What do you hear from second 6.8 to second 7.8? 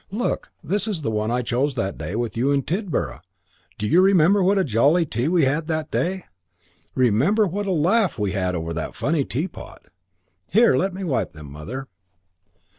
Remember what a